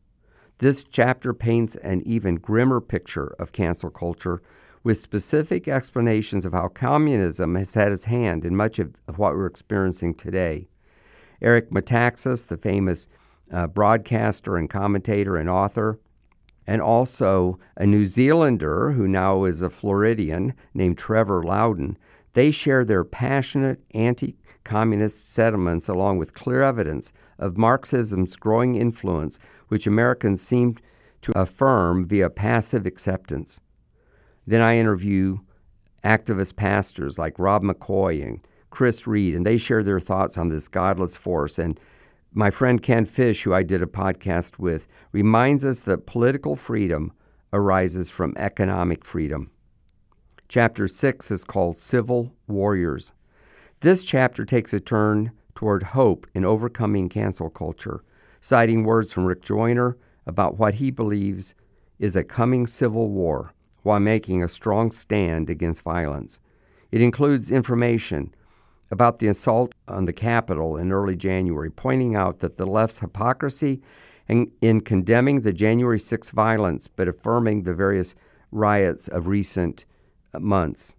This 0.58 0.84
chapter 0.84 1.32
paints 1.32 1.76
an 1.76 2.02
even 2.04 2.34
grimmer 2.34 2.82
picture 2.82 3.34
of 3.38 3.52
cancel 3.52 3.88
culture 3.88 4.42
with 4.88 4.96
specific 4.96 5.68
explanations 5.68 6.46
of 6.46 6.54
how 6.54 6.66
communism 6.66 7.56
has 7.56 7.74
had 7.74 7.92
its 7.92 8.04
hand 8.04 8.42
in 8.42 8.56
much 8.56 8.78
of, 8.78 8.94
of 9.06 9.18
what 9.18 9.34
we're 9.34 9.44
experiencing 9.44 10.14
today. 10.14 10.66
Eric 11.42 11.68
Metaxas, 11.70 12.46
the 12.46 12.56
famous 12.56 13.06
uh, 13.52 13.66
broadcaster 13.66 14.56
and 14.56 14.70
commentator 14.70 15.36
and 15.36 15.50
author, 15.50 15.98
and 16.66 16.80
also 16.80 17.58
a 17.76 17.84
New 17.84 18.06
Zealander 18.06 18.92
who 18.92 19.06
now 19.06 19.44
is 19.44 19.60
a 19.60 19.68
Floridian 19.68 20.54
named 20.72 20.96
Trevor 20.96 21.42
Loudon. 21.42 21.98
They 22.32 22.50
share 22.50 22.82
their 22.82 23.04
passionate 23.04 23.82
anti 23.92 24.38
communist 24.64 25.30
sentiments 25.30 25.86
along 25.88 26.16
with 26.16 26.32
clear 26.32 26.62
evidence 26.62 27.12
of 27.38 27.58
Marxism's 27.58 28.36
growing 28.36 28.76
influence, 28.76 29.38
which 29.68 29.86
Americans 29.86 30.40
seem 30.40 30.78
to 31.20 31.38
affirm 31.38 32.08
via 32.08 32.30
passive 32.30 32.86
acceptance. 32.86 33.60
Then 34.48 34.62
I 34.62 34.78
interview 34.78 35.40
activist 36.02 36.56
pastors 36.56 37.18
like 37.18 37.38
Rob 37.38 37.62
McCoy 37.62 38.26
and 38.26 38.40
Chris 38.70 39.06
Reed, 39.06 39.34
and 39.34 39.44
they 39.44 39.58
share 39.58 39.82
their 39.82 40.00
thoughts 40.00 40.38
on 40.38 40.48
this 40.48 40.68
godless 40.68 41.18
force. 41.18 41.58
And 41.58 41.78
my 42.32 42.50
friend 42.50 42.82
Ken 42.82 43.04
Fish, 43.04 43.42
who 43.42 43.52
I 43.52 43.62
did 43.62 43.82
a 43.82 43.86
podcast 43.86 44.58
with, 44.58 44.86
reminds 45.12 45.66
us 45.66 45.80
that 45.80 46.06
political 46.06 46.56
freedom 46.56 47.12
arises 47.52 48.08
from 48.08 48.32
economic 48.38 49.04
freedom. 49.04 49.50
Chapter 50.48 50.88
6 50.88 51.30
is 51.30 51.44
called 51.44 51.76
Civil 51.76 52.32
Warriors. 52.46 53.12
This 53.80 54.02
chapter 54.02 54.46
takes 54.46 54.72
a 54.72 54.80
turn 54.80 55.32
toward 55.54 55.82
hope 55.82 56.26
in 56.32 56.46
overcoming 56.46 57.10
cancel 57.10 57.50
culture, 57.50 58.02
citing 58.40 58.84
words 58.84 59.12
from 59.12 59.26
Rick 59.26 59.42
Joyner 59.42 59.98
about 60.26 60.56
what 60.56 60.76
he 60.76 60.90
believes 60.90 61.54
is 61.98 62.16
a 62.16 62.24
coming 62.24 62.66
civil 62.66 63.10
war 63.10 63.52
while 63.82 64.00
making 64.00 64.42
a 64.42 64.48
strong 64.48 64.90
stand 64.90 65.48
against 65.48 65.82
violence. 65.82 66.40
It 66.90 67.00
includes 67.00 67.50
information 67.50 68.34
about 68.90 69.18
the 69.18 69.28
assault 69.28 69.74
on 69.86 70.06
the 70.06 70.12
Capitol 70.12 70.76
in 70.76 70.92
early 70.92 71.16
January, 71.16 71.70
pointing 71.70 72.16
out 72.16 72.40
that 72.40 72.56
the 72.56 72.66
left's 72.66 73.00
hypocrisy 73.00 73.82
in, 74.28 74.50
in 74.60 74.80
condemning 74.80 75.42
the 75.42 75.52
January 75.52 75.98
6 75.98 76.30
violence 76.30 76.88
but 76.88 77.08
affirming 77.08 77.62
the 77.62 77.74
various 77.74 78.14
riots 78.50 79.08
of 79.08 79.26
recent 79.26 79.84
months. 80.38 80.94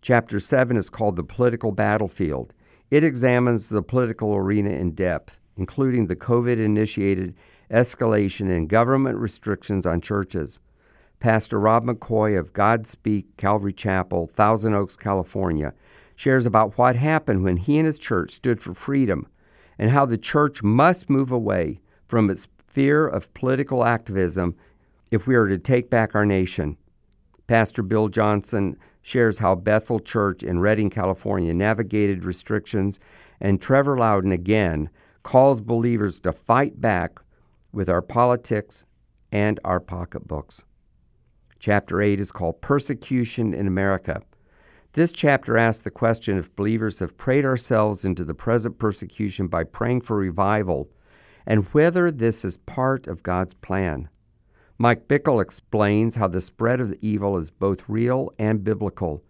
Chapter 0.00 0.40
7 0.40 0.76
is 0.76 0.88
called 0.88 1.16
The 1.16 1.24
Political 1.24 1.72
Battlefield. 1.72 2.52
It 2.90 3.04
examines 3.04 3.68
the 3.68 3.82
political 3.82 4.34
arena 4.34 4.70
in 4.70 4.92
depth, 4.92 5.38
including 5.56 6.06
the 6.06 6.16
COVID 6.16 6.58
initiated 6.58 7.34
escalation 7.70 8.48
in 8.48 8.66
government 8.66 9.18
restrictions 9.18 9.84
on 9.84 10.00
churches. 10.00 10.60
Pastor 11.20 11.58
Rob 11.58 11.84
McCoy 11.84 12.38
of 12.38 12.52
Godspeak 12.52 13.24
Calvary 13.36 13.72
Chapel, 13.72 14.28
Thousand 14.28 14.74
Oaks, 14.74 14.96
California, 14.96 15.74
shares 16.14 16.46
about 16.46 16.78
what 16.78 16.94
happened 16.94 17.42
when 17.42 17.56
he 17.56 17.78
and 17.78 17.86
his 17.86 17.98
church 17.98 18.30
stood 18.30 18.60
for 18.60 18.72
freedom 18.72 19.26
and 19.78 19.90
how 19.90 20.06
the 20.06 20.18
church 20.18 20.62
must 20.62 21.10
move 21.10 21.32
away 21.32 21.80
from 22.06 22.30
its 22.30 22.46
fear 22.66 23.06
of 23.06 23.32
political 23.34 23.84
activism 23.84 24.54
if 25.10 25.26
we 25.26 25.34
are 25.34 25.48
to 25.48 25.58
take 25.58 25.90
back 25.90 26.14
our 26.14 26.26
nation. 26.26 26.76
Pastor 27.48 27.82
Bill 27.82 28.08
Johnson 28.08 28.76
shares 29.02 29.38
how 29.38 29.54
Bethel 29.54 30.00
Church 30.00 30.42
in 30.42 30.60
Redding, 30.60 30.90
California 30.90 31.54
navigated 31.54 32.24
restrictions, 32.24 33.00
and 33.40 33.60
Trevor 33.60 33.96
Loudon 33.96 34.32
again 34.32 34.90
calls 35.22 35.60
believers 35.60 36.20
to 36.20 36.32
fight 36.32 36.80
back 36.80 37.18
with 37.72 37.88
our 37.88 38.02
politics 38.02 38.84
and 39.32 39.58
our 39.64 39.80
pocketbooks. 39.80 40.64
Chapter 41.58 42.00
8 42.00 42.20
is 42.20 42.30
called 42.30 42.60
Persecution 42.60 43.52
in 43.52 43.66
America. 43.66 44.22
This 44.92 45.10
chapter 45.10 45.58
asks 45.58 45.82
the 45.82 45.90
question 45.90 46.38
if 46.38 46.54
believers 46.54 47.00
have 47.00 47.18
prayed 47.18 47.44
ourselves 47.44 48.04
into 48.04 48.24
the 48.24 48.34
present 48.34 48.78
persecution 48.78 49.48
by 49.48 49.64
praying 49.64 50.02
for 50.02 50.16
revival 50.16 50.88
and 51.46 51.66
whether 51.72 52.10
this 52.10 52.44
is 52.44 52.58
part 52.58 53.06
of 53.06 53.22
God's 53.22 53.54
plan. 53.54 54.08
Mike 54.76 55.08
Bickle 55.08 55.42
explains 55.42 56.14
how 56.14 56.28
the 56.28 56.40
spread 56.40 56.80
of 56.80 56.90
the 56.90 56.98
evil 57.00 57.36
is 57.36 57.50
both 57.50 57.88
real 57.88 58.32
and 58.38 58.62
biblical. 58.62 59.24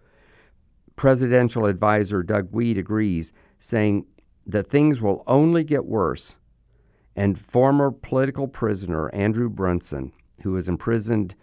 Presidential 0.97 1.65
advisor 1.65 2.23
Doug 2.23 2.49
Wead 2.53 2.77
agrees, 2.77 3.33
saying 3.59 4.05
that 4.47 4.69
things 4.69 5.01
will 5.01 5.23
only 5.27 5.65
get 5.65 5.87
worse. 5.87 6.35
And 7.17 7.41
former 7.41 7.91
political 7.91 8.47
prisoner 8.47 9.09
Andrew 9.15 9.49
Brunson, 9.49 10.13
who 10.43 10.53
was 10.53 10.69
imprisoned 10.69 11.35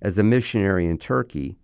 as 0.00 0.18
a 0.18 0.22
missionary 0.22 0.86
in 0.86 0.98
Turkey, 0.98 1.56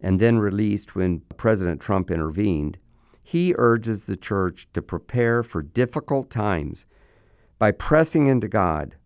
and 0.00 0.20
then 0.20 0.38
released 0.38 0.94
when 0.94 1.20
President 1.36 1.80
Trump 1.80 2.10
intervened, 2.10 2.78
he 3.22 3.54
urges 3.56 4.02
the 4.02 4.16
church 4.16 4.68
to 4.72 4.82
prepare 4.82 5.42
for 5.42 5.62
difficult 5.62 6.28
times 6.28 6.84
by 7.58 7.70
pressing 7.70 8.26
into 8.26 8.48
God. 8.48 8.96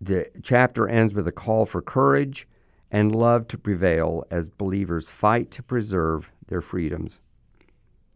The 0.00 0.26
chapter 0.42 0.86
ends 0.86 1.14
with 1.14 1.26
a 1.26 1.32
call 1.32 1.64
for 1.64 1.80
courage 1.80 2.46
and 2.90 3.14
love 3.14 3.48
to 3.48 3.58
prevail 3.58 4.24
as 4.30 4.48
believers 4.48 5.10
fight 5.10 5.50
to 5.52 5.62
preserve 5.62 6.30
their 6.48 6.60
freedoms. 6.60 7.20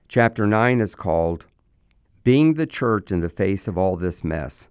Chapter 0.07 0.47
9 0.47 0.81
is 0.81 0.95
called 0.95 1.47
Being 2.25 2.55
the 2.55 2.67
Church 2.67 3.11
in 3.11 3.21
the 3.21 3.29
Face 3.29 3.67
of 3.67 3.77
All 3.77 3.97
This 3.97 4.23
Mess. 4.23 4.69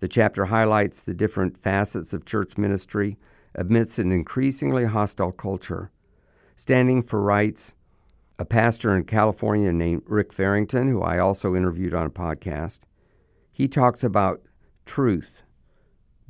The 0.00 0.08
chapter 0.08 0.46
highlights 0.46 1.00
the 1.00 1.14
different 1.14 1.56
facets 1.56 2.12
of 2.12 2.24
church 2.24 2.58
ministry 2.58 3.16
amidst 3.56 3.98
an 3.98 4.12
increasingly 4.12 4.84
hostile 4.84 5.32
culture 5.32 5.90
standing 6.54 7.02
for 7.02 7.20
rights, 7.20 7.74
a 8.38 8.44
pastor 8.44 8.94
in 8.96 9.04
California 9.04 9.72
named 9.72 10.02
Rick 10.06 10.32
Farrington, 10.32 10.88
who 10.88 11.02
I 11.02 11.18
also 11.18 11.56
interviewed 11.56 11.94
on 11.94 12.06
a 12.06 12.10
podcast. 12.10 12.80
He 13.52 13.66
talks 13.66 14.04
about 14.04 14.42
truth. 14.84 15.42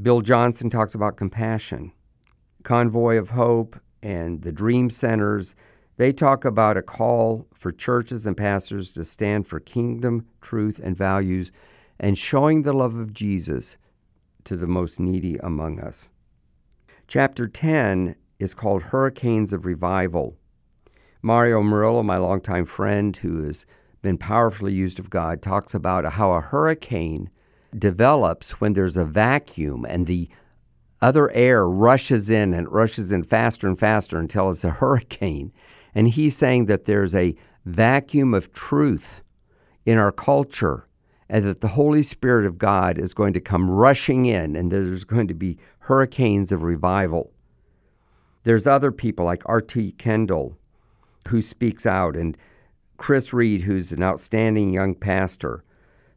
Bill 0.01 0.21
Johnson 0.21 0.71
talks 0.71 0.95
about 0.95 1.17
compassion. 1.17 1.93
Convoy 2.63 3.17
of 3.17 3.31
Hope 3.31 3.79
and 4.03 4.43
the 4.43 4.53
Dream 4.53 4.91
Centers, 4.91 5.55
they 5.97 6.13
talk 6.13 6.45
about 6.45 6.77
a 6.77 6.83
call 6.83 7.47
for 7.55 7.73
churches 7.73 8.27
and 8.27 8.37
pastors 8.37 8.93
to 8.93 9.05
stand 9.05 9.47
for 9.47 9.61
kingdom, 9.61 10.27
truth, 10.41 10.81
and 10.83 10.97
values 10.97 11.51
and 11.99 12.19
showing 12.19 12.63
the 12.63 12.73
love 12.73 12.97
of 12.97 13.13
Jesus 13.13 13.77
to 14.45 14.57
the 14.57 14.67
most 14.67 15.01
needy 15.01 15.37
among 15.39 15.81
us. 15.81 16.09
Chapter 17.09 17.47
10 17.47 18.17
is 18.41 18.53
called 18.53 18.83
Hurricanes 18.83 19.53
of 19.53 19.65
Revival. 19.65 20.37
Mario 21.23 21.63
Murillo, 21.63 22.03
my 22.03 22.17
longtime 22.17 22.65
friend 22.65 23.17
who 23.17 23.45
has 23.45 23.65
been 24.03 24.19
powerfully 24.19 24.73
used 24.73 24.99
of 24.99 25.09
God, 25.09 25.41
talks 25.41 25.73
about 25.73 26.05
how 26.15 26.33
a 26.33 26.41
hurricane 26.41 27.31
develops 27.79 28.61
when 28.61 28.73
there's 28.73 28.97
a 28.97 29.05
vacuum 29.05 29.87
and 29.89 30.09
the 30.09 30.29
other 31.01 31.31
air 31.31 31.69
rushes 31.69 32.29
in 32.29 32.53
and 32.53 32.73
rushes 32.73 33.13
in 33.13 33.23
faster 33.23 33.69
and 33.69 33.79
faster 33.79 34.19
until 34.19 34.51
it's 34.51 34.65
a 34.65 34.71
hurricane. 34.83 35.53
And 35.95 36.09
he's 36.09 36.37
saying 36.37 36.67
that 36.67 36.87
there's 36.87 37.15
a 37.15 37.37
vacuum 37.65 38.35
of 38.35 38.53
truth 38.53 39.23
in 39.85 39.97
our 39.97 40.11
culture 40.11 40.89
and 41.29 41.45
that 41.45 41.61
the 41.61 41.69
Holy 41.69 42.03
Spirit 42.03 42.47
of 42.47 42.59
God 42.59 42.99
is 42.99 43.15
going 43.15 43.33
to 43.33 43.41
come 43.41 43.71
rushing 43.71 44.27
in 44.27 44.55
and 44.57 44.71
there's 44.71 45.05
going 45.05 45.29
to 45.29 45.35
be 45.35 45.59
hurricanes 45.81 46.53
of 46.53 46.63
revival. 46.63 47.33
There's 48.45 48.67
other 48.67 48.93
people 48.93 49.25
like 49.25 49.43
R.T. 49.47 49.93
Kendall 49.93 50.57
who 51.29 51.43
speaks 51.43 51.85
out, 51.85 52.17
and 52.17 52.37
Chris 52.97 53.33
Reed, 53.33 53.63
who's 53.63 53.91
an 53.91 54.03
outstanding 54.03 54.73
young 54.73 54.95
pastor, 54.95 55.65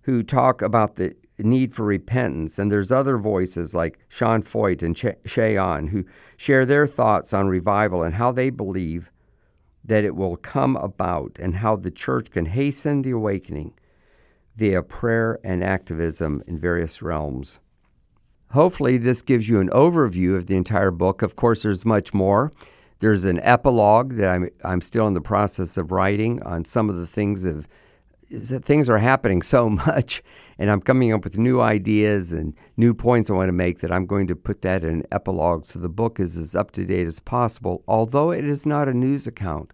who 0.04 0.22
talk 0.24 0.62
about 0.62 0.96
the 0.96 1.16
need 1.40 1.74
for 1.74 1.84
repentance. 1.84 2.60
And 2.60 2.72
there's 2.72 2.92
other 2.92 3.18
voices 3.18 3.74
like 3.74 4.00
Sean 4.08 4.44
Feucht 4.44 4.84
and 4.84 4.96
Ché 4.96 5.90
who 5.90 6.06
share 6.38 6.66
their 6.66 6.86
thoughts 6.86 7.34
on 7.34 7.48
revival 7.48 8.04
and 8.04 8.16
how 8.16 8.32
they 8.32 8.50
believe 8.50 9.12
that 9.84 10.04
it 10.04 10.16
will 10.16 10.38
come 10.38 10.76
about 10.76 11.38
and 11.40 11.56
how 11.56 11.76
the 11.76 11.92
church 11.92 12.30
can 12.32 12.46
hasten 12.46 13.02
the 13.02 13.12
awakening 13.12 13.74
via 14.60 14.84
prayer 14.84 15.40
and 15.44 15.64
activism 15.64 16.44
in 16.46 16.60
various 16.60 17.02
realms. 17.02 17.60
Hopefully, 18.52 18.98
this 18.98 19.22
gives 19.22 19.48
you 19.48 19.60
an 19.60 19.70
overview 19.70 20.36
of 20.36 20.48
the 20.48 20.56
entire 20.56 20.92
book. 20.92 21.22
Of 21.22 21.36
course, 21.36 21.64
there's 21.64 21.86
much 21.86 22.14
more. 22.14 22.52
There's 23.00 23.24
an 23.24 23.40
epilogue 23.42 24.18
that 24.18 24.30
I'm, 24.30 24.50
I'm 24.66 24.82
still 24.82 25.08
in 25.08 25.14
the 25.14 25.22
process 25.22 25.78
of 25.78 25.92
writing 25.92 26.44
on 26.44 26.66
some 26.66 26.90
of 26.90 26.98
the 26.98 27.08
things 27.08 27.46
of 27.46 27.68
things 28.30 28.90
are 28.90 29.00
happening 29.00 29.42
so 29.42 29.70
much, 29.88 30.22
and 30.58 30.70
I'm 30.70 30.82
coming 30.82 31.14
up 31.14 31.24
with 31.24 31.38
new 31.38 31.62
ideas 31.62 32.34
and 32.34 32.54
new 32.78 32.94
points 32.94 33.30
I 33.30 33.34
want 33.34 33.48
to 33.48 33.54
make 33.54 33.80
that 33.80 33.92
I'm 33.92 34.06
going 34.06 34.28
to 34.28 34.36
put 34.36 34.62
that 34.64 34.84
in 34.84 34.90
an 34.90 35.04
epilogue 35.12 35.66
so 35.66 35.80
the 35.80 35.90
book 35.90 36.20
is 36.20 36.38
as 36.38 36.56
up 36.56 36.72
to 36.72 36.86
date 36.86 37.08
as 37.08 37.20
possible. 37.20 37.84
Although 37.88 38.32
it 38.32 38.46
is 38.46 38.66
not 38.66 38.90
a 38.90 38.94
news 38.94 39.26
account, 39.26 39.72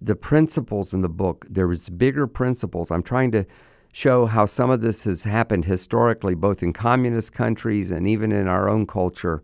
the 0.00 0.16
principles 0.16 0.92
in 0.92 1.02
the 1.02 1.08
book 1.08 1.46
there 1.48 1.70
is 1.70 1.88
bigger 1.88 2.26
principles. 2.26 2.90
I'm 2.90 3.02
trying 3.02 3.32
to 3.32 3.46
show 3.92 4.26
how 4.26 4.46
some 4.46 4.70
of 4.70 4.80
this 4.80 5.04
has 5.04 5.22
happened 5.22 5.66
historically, 5.66 6.34
both 6.34 6.62
in 6.62 6.72
communist 6.72 7.32
countries 7.32 7.90
and 7.90 8.08
even 8.08 8.32
in 8.32 8.48
our 8.48 8.68
own 8.68 8.86
culture, 8.86 9.42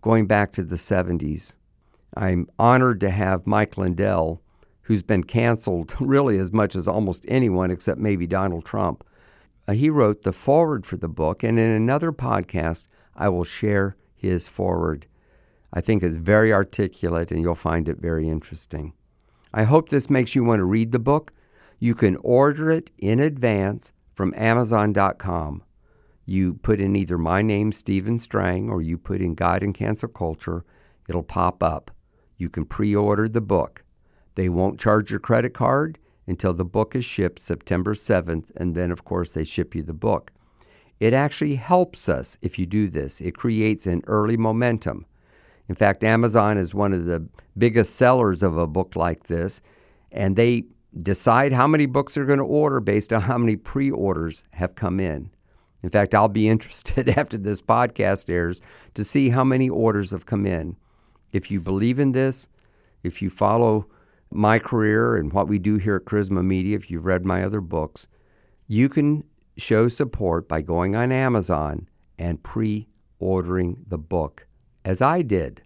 going 0.00 0.26
back 0.26 0.52
to 0.52 0.62
the 0.62 0.76
70s. 0.76 1.52
I'm 2.16 2.48
honored 2.58 3.00
to 3.00 3.10
have 3.10 3.46
Mike 3.46 3.76
Lindell, 3.76 4.40
who's 4.82 5.02
been 5.02 5.24
canceled 5.24 5.94
really 6.00 6.38
as 6.38 6.52
much 6.52 6.76
as 6.76 6.88
almost 6.88 7.26
anyone 7.28 7.70
except 7.70 7.98
maybe 7.98 8.26
Donald 8.26 8.64
Trump. 8.64 9.04
Uh, 9.66 9.72
he 9.72 9.90
wrote 9.90 10.22
the 10.22 10.32
foreword 10.32 10.86
for 10.86 10.96
the 10.96 11.08
book, 11.08 11.42
and 11.42 11.58
in 11.58 11.70
another 11.70 12.12
podcast, 12.12 12.84
I 13.14 13.28
will 13.28 13.44
share 13.44 13.96
his 14.14 14.48
foreword. 14.48 15.06
I 15.72 15.80
think 15.80 16.02
is 16.02 16.16
very 16.16 16.52
articulate 16.52 17.30
and 17.30 17.42
you'll 17.42 17.54
find 17.54 17.88
it 17.88 17.98
very 17.98 18.28
interesting. 18.28 18.94
I 19.52 19.64
hope 19.64 19.88
this 19.88 20.08
makes 20.08 20.34
you 20.34 20.44
want 20.44 20.60
to 20.60 20.64
read 20.64 20.92
the 20.92 20.98
book. 20.98 21.32
You 21.78 21.94
can 21.94 22.16
order 22.16 22.70
it 22.70 22.90
in 22.98 23.20
advance 23.20 23.92
from 24.14 24.34
Amazon.com. 24.36 25.62
You 26.26 26.54
put 26.54 26.80
in 26.80 26.96
either 26.96 27.16
my 27.16 27.40
name, 27.40 27.72
Stephen 27.72 28.18
Strang, 28.18 28.68
or 28.68 28.82
you 28.82 28.98
put 28.98 29.20
in 29.20 29.34
God 29.34 29.62
and 29.62 29.74
Cancel 29.74 30.08
Culture, 30.08 30.64
it'll 31.08 31.22
pop 31.22 31.62
up. 31.62 31.90
You 32.36 32.48
can 32.48 32.64
pre 32.64 32.94
order 32.94 33.28
the 33.28 33.40
book. 33.40 33.84
They 34.34 34.48
won't 34.48 34.78
charge 34.78 35.10
your 35.10 35.20
credit 35.20 35.54
card 35.54 35.98
until 36.26 36.52
the 36.52 36.64
book 36.64 36.94
is 36.94 37.04
shipped 37.04 37.40
September 37.40 37.94
7th, 37.94 38.50
and 38.56 38.74
then, 38.74 38.90
of 38.90 39.04
course, 39.04 39.30
they 39.30 39.44
ship 39.44 39.74
you 39.74 39.82
the 39.82 39.94
book. 39.94 40.32
It 41.00 41.14
actually 41.14 41.54
helps 41.54 42.08
us 42.08 42.36
if 42.42 42.58
you 42.58 42.66
do 42.66 42.88
this. 42.88 43.20
It 43.20 43.36
creates 43.36 43.86
an 43.86 44.02
early 44.06 44.36
momentum. 44.36 45.06
In 45.68 45.74
fact, 45.74 46.04
Amazon 46.04 46.58
is 46.58 46.74
one 46.74 46.92
of 46.92 47.06
the 47.06 47.26
biggest 47.56 47.94
sellers 47.94 48.42
of 48.42 48.56
a 48.56 48.66
book 48.66 48.96
like 48.96 49.28
this, 49.28 49.60
and 50.10 50.36
they 50.36 50.64
decide 51.02 51.52
how 51.52 51.66
many 51.66 51.86
books 51.86 52.14
they're 52.14 52.24
going 52.24 52.38
to 52.38 52.44
order 52.44 52.80
based 52.80 53.12
on 53.12 53.22
how 53.22 53.38
many 53.38 53.56
pre 53.56 53.90
orders 53.90 54.44
have 54.52 54.74
come 54.74 55.00
in. 55.00 55.30
In 55.82 55.90
fact, 55.90 56.14
I'll 56.14 56.28
be 56.28 56.48
interested 56.54 57.08
after 57.08 57.38
this 57.38 57.60
podcast 57.60 58.28
airs 58.30 58.60
to 58.94 59.04
see 59.04 59.30
how 59.30 59.44
many 59.44 59.68
orders 59.68 60.10
have 60.10 60.26
come 60.26 60.46
in. 60.46 60.76
If 61.32 61.50
you 61.50 61.60
believe 61.60 61.98
in 61.98 62.12
this, 62.12 62.48
if 63.02 63.22
you 63.22 63.30
follow 63.30 63.86
my 64.30 64.58
career 64.58 65.16
and 65.16 65.32
what 65.32 65.48
we 65.48 65.58
do 65.58 65.76
here 65.76 65.96
at 65.96 66.04
Charisma 66.04 66.44
Media, 66.44 66.76
if 66.76 66.90
you've 66.90 67.06
read 67.06 67.24
my 67.24 67.42
other 67.42 67.60
books, 67.60 68.06
you 68.66 68.88
can 68.88 69.24
show 69.56 69.88
support 69.88 70.48
by 70.48 70.60
going 70.60 70.94
on 70.94 71.12
Amazon 71.12 71.88
and 72.18 72.42
pre 72.42 72.88
ordering 73.18 73.84
the 73.88 73.98
book, 73.98 74.46
as 74.84 75.02
I 75.02 75.22
did. 75.22 75.62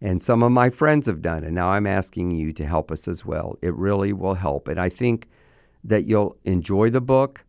And 0.00 0.22
some 0.22 0.42
of 0.42 0.50
my 0.50 0.70
friends 0.70 1.06
have 1.06 1.20
done, 1.20 1.44
and 1.44 1.54
now 1.54 1.68
I'm 1.70 1.86
asking 1.86 2.30
you 2.30 2.52
to 2.54 2.66
help 2.66 2.90
us 2.90 3.06
as 3.06 3.24
well. 3.24 3.58
It 3.60 3.74
really 3.74 4.12
will 4.12 4.34
help. 4.34 4.66
And 4.66 4.80
I 4.80 4.88
think 4.88 5.28
that 5.84 6.06
you'll 6.06 6.36
enjoy 6.44 6.90
the 6.90 7.02
book. 7.02 7.44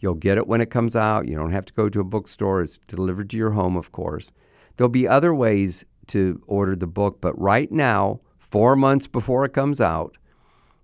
You'll 0.00 0.14
get 0.14 0.36
it 0.36 0.48
when 0.48 0.60
it 0.60 0.70
comes 0.70 0.96
out. 0.96 1.28
You 1.28 1.36
don't 1.36 1.52
have 1.52 1.66
to 1.66 1.72
go 1.72 1.88
to 1.88 2.00
a 2.00 2.04
bookstore. 2.04 2.60
It's 2.60 2.78
delivered 2.88 3.30
to 3.30 3.36
your 3.36 3.52
home, 3.52 3.76
of 3.76 3.92
course. 3.92 4.32
There'll 4.76 4.88
be 4.88 5.06
other 5.06 5.32
ways 5.32 5.84
to 6.08 6.42
order 6.48 6.74
the 6.74 6.88
book, 6.88 7.20
but 7.20 7.38
right 7.40 7.70
now, 7.70 8.20
four 8.36 8.74
months 8.74 9.06
before 9.06 9.44
it 9.44 9.52
comes 9.52 9.80
out, 9.80 10.16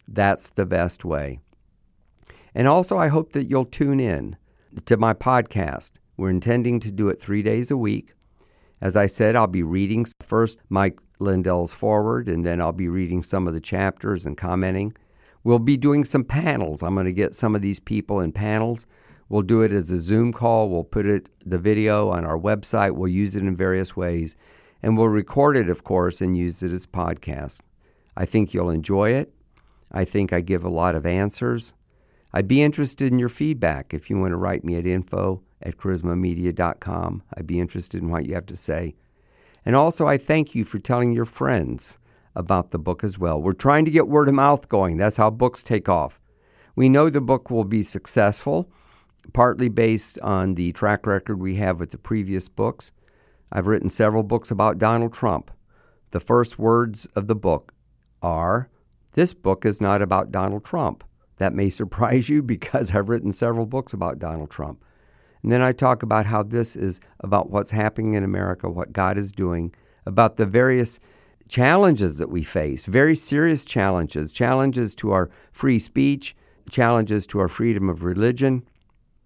that's 0.06 0.50
the 0.50 0.66
best 0.66 1.04
way. 1.04 1.40
And 2.54 2.68
also, 2.68 2.96
I 2.96 3.08
hope 3.08 3.32
that 3.32 3.48
you'll 3.48 3.64
tune 3.64 3.98
in 3.98 4.36
to 4.86 4.96
my 4.96 5.14
podcast. 5.14 5.92
We're 6.16 6.30
intending 6.30 6.78
to 6.80 6.92
do 6.92 7.08
it 7.08 7.20
three 7.20 7.42
days 7.42 7.70
a 7.70 7.76
week. 7.76 8.14
As 8.80 8.96
I 8.96 9.06
said, 9.06 9.34
I'll 9.34 9.48
be 9.48 9.62
reading 9.62 10.06
first 10.20 10.58
Mike 10.68 10.98
Lindell's 11.18 11.72
foreword, 11.72 12.28
and 12.28 12.44
then 12.44 12.60
I'll 12.60 12.72
be 12.72 12.88
reading 12.88 13.22
some 13.22 13.46
of 13.46 13.54
the 13.54 13.60
chapters 13.60 14.24
and 14.26 14.36
commenting. 14.36 14.94
We'll 15.44 15.58
be 15.58 15.76
doing 15.76 16.04
some 16.04 16.24
panels. 16.24 16.82
I'm 16.82 16.94
going 16.94 17.06
to 17.06 17.12
get 17.12 17.34
some 17.34 17.54
of 17.54 17.62
these 17.62 17.80
people 17.80 18.20
in 18.20 18.32
panels. 18.32 18.86
We'll 19.28 19.42
do 19.42 19.62
it 19.62 19.72
as 19.72 19.90
a 19.90 19.98
Zoom 19.98 20.32
call. 20.32 20.70
We'll 20.70 20.84
put 20.84 21.06
it 21.06 21.28
the 21.44 21.58
video 21.58 22.10
on 22.10 22.24
our 22.24 22.38
website. 22.38 22.94
We'll 22.94 23.10
use 23.10 23.36
it 23.36 23.42
in 23.42 23.56
various 23.56 23.96
ways, 23.96 24.36
and 24.82 24.96
we'll 24.96 25.08
record 25.08 25.56
it, 25.56 25.68
of 25.68 25.84
course, 25.84 26.20
and 26.20 26.36
use 26.36 26.62
it 26.62 26.72
as 26.72 26.86
podcast. 26.86 27.58
I 28.16 28.24
think 28.24 28.52
you'll 28.52 28.70
enjoy 28.70 29.10
it. 29.10 29.32
I 29.92 30.04
think 30.04 30.32
I 30.32 30.40
give 30.40 30.64
a 30.64 30.70
lot 30.70 30.94
of 30.94 31.06
answers. 31.06 31.72
I'd 32.32 32.48
be 32.48 32.62
interested 32.62 33.10
in 33.10 33.18
your 33.18 33.28
feedback 33.28 33.94
if 33.94 34.10
you 34.10 34.18
want 34.18 34.32
to 34.32 34.36
write 34.36 34.64
me 34.64 34.76
at 34.76 34.86
info 34.86 35.42
at 35.62 35.76
charismamedia.com. 35.76 37.22
I'd 37.36 37.46
be 37.46 37.60
interested 37.60 38.02
in 38.02 38.10
what 38.10 38.26
you 38.26 38.34
have 38.34 38.46
to 38.46 38.56
say. 38.56 38.94
And 39.68 39.76
also, 39.76 40.06
I 40.06 40.16
thank 40.16 40.54
you 40.54 40.64
for 40.64 40.78
telling 40.78 41.12
your 41.12 41.26
friends 41.26 41.98
about 42.34 42.70
the 42.70 42.78
book 42.78 43.04
as 43.04 43.18
well. 43.18 43.38
We're 43.38 43.52
trying 43.52 43.84
to 43.84 43.90
get 43.90 44.08
word 44.08 44.26
of 44.26 44.34
mouth 44.34 44.66
going. 44.70 44.96
That's 44.96 45.18
how 45.18 45.28
books 45.28 45.62
take 45.62 45.90
off. 45.90 46.18
We 46.74 46.88
know 46.88 47.10
the 47.10 47.20
book 47.20 47.50
will 47.50 47.64
be 47.64 47.82
successful, 47.82 48.72
partly 49.34 49.68
based 49.68 50.18
on 50.20 50.54
the 50.54 50.72
track 50.72 51.06
record 51.06 51.38
we 51.38 51.56
have 51.56 51.80
with 51.80 51.90
the 51.90 51.98
previous 51.98 52.48
books. 52.48 52.92
I've 53.52 53.66
written 53.66 53.90
several 53.90 54.22
books 54.22 54.50
about 54.50 54.78
Donald 54.78 55.12
Trump. 55.12 55.50
The 56.12 56.20
first 56.20 56.58
words 56.58 57.06
of 57.14 57.26
the 57.26 57.36
book 57.36 57.74
are 58.22 58.70
This 59.12 59.34
book 59.34 59.66
is 59.66 59.82
not 59.82 60.00
about 60.00 60.32
Donald 60.32 60.64
Trump. 60.64 61.04
That 61.36 61.52
may 61.52 61.68
surprise 61.68 62.30
you 62.30 62.40
because 62.40 62.94
I've 62.94 63.10
written 63.10 63.34
several 63.34 63.66
books 63.66 63.92
about 63.92 64.18
Donald 64.18 64.48
Trump. 64.48 64.82
And 65.48 65.52
then 65.54 65.62
I 65.62 65.72
talk 65.72 66.02
about 66.02 66.26
how 66.26 66.42
this 66.42 66.76
is 66.76 67.00
about 67.20 67.48
what's 67.48 67.70
happening 67.70 68.12
in 68.12 68.22
America, 68.22 68.68
what 68.68 68.92
God 68.92 69.16
is 69.16 69.32
doing, 69.32 69.74
about 70.04 70.36
the 70.36 70.44
various 70.44 71.00
challenges 71.48 72.18
that 72.18 72.28
we 72.28 72.42
face, 72.42 72.84
very 72.84 73.16
serious 73.16 73.64
challenges, 73.64 74.30
challenges 74.30 74.94
to 74.96 75.10
our 75.12 75.30
free 75.50 75.78
speech, 75.78 76.36
challenges 76.68 77.26
to 77.28 77.38
our 77.38 77.48
freedom 77.48 77.88
of 77.88 78.04
religion, 78.04 78.62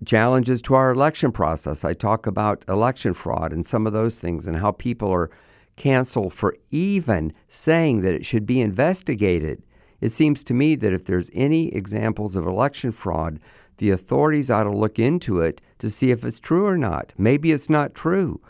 challenges 0.06 0.62
to 0.62 0.74
our 0.74 0.92
election 0.92 1.32
process. 1.32 1.84
I 1.84 1.92
talk 1.92 2.28
about 2.28 2.64
election 2.68 3.14
fraud 3.14 3.52
and 3.52 3.66
some 3.66 3.84
of 3.84 3.92
those 3.92 4.20
things 4.20 4.46
and 4.46 4.58
how 4.58 4.70
people 4.70 5.10
are 5.10 5.28
canceled 5.74 6.34
for 6.34 6.56
even 6.70 7.32
saying 7.48 8.02
that 8.02 8.14
it 8.14 8.24
should 8.24 8.46
be 8.46 8.60
investigated. 8.60 9.60
It 10.00 10.12
seems 10.12 10.44
to 10.44 10.54
me 10.54 10.76
that 10.76 10.92
if 10.92 11.04
there's 11.04 11.30
any 11.34 11.74
examples 11.74 12.36
of 12.36 12.46
election 12.46 12.92
fraud, 12.92 13.40
the 13.82 13.90
authorities 13.90 14.48
ought 14.48 14.62
to 14.62 14.70
look 14.70 15.00
into 15.00 15.40
it 15.40 15.60
to 15.80 15.90
see 15.90 16.12
if 16.12 16.24
it's 16.24 16.38
true 16.38 16.64
or 16.64 16.78
not. 16.78 17.12
Maybe 17.18 17.50
it's 17.50 17.68
not 17.68 17.96
true, 17.96 18.40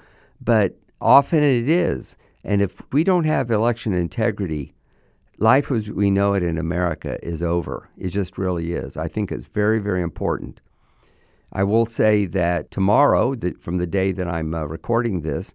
but 0.42 0.77
often 1.01 1.42
it 1.42 1.71
is. 1.71 2.16
And 2.45 2.61
if 2.61 2.83
we 2.92 3.03
don't 3.03 3.25
have 3.25 3.51
election 3.51 3.95
integrity, 3.95 4.75
life 5.38 5.73
as 5.73 5.88
we 5.88 6.11
know 6.11 6.35
it 6.35 6.42
in 6.42 6.59
America 6.59 7.18
is 7.25 7.42
over. 7.42 7.88
It 7.97 8.09
just 8.09 8.37
really 8.37 8.75
is. 8.75 8.99
I 8.99 9.09
think 9.09 9.33
it's 9.33 9.47
very, 9.47 9.79
very 9.79 10.03
important. 10.03 10.61
I 11.51 11.64
will 11.64 11.87
say 11.87 12.27
that 12.27 12.71
tomorrow, 12.71 13.35
that 13.37 13.59
from 13.59 13.79
the 13.79 13.87
day 13.87 14.12
that 14.12 14.29
I'm 14.29 14.53
uh, 14.53 14.64
recording 14.64 15.23
this, 15.23 15.55